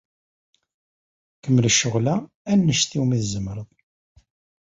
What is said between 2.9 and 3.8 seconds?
umi tzemreḍ.